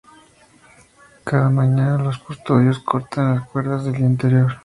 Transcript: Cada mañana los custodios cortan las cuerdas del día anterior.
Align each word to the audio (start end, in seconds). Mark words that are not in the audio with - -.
Cada 1.23 1.47
mañana 1.51 2.03
los 2.03 2.17
custodios 2.17 2.79
cortan 2.79 3.35
las 3.35 3.47
cuerdas 3.47 3.83
del 3.85 3.93
día 3.97 4.07
anterior. 4.07 4.53